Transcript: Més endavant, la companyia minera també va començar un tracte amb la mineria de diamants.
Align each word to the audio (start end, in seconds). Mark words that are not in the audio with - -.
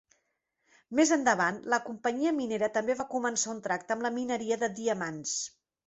Més 0.99 1.11
endavant, 1.15 1.59
la 1.75 1.79
companyia 1.91 2.33
minera 2.39 2.73
també 2.79 2.97
va 3.03 3.09
començar 3.15 3.55
un 3.57 3.63
tracte 3.71 3.97
amb 3.99 4.07
la 4.09 4.15
mineria 4.21 4.63
de 4.65 4.73
diamants. 4.83 5.41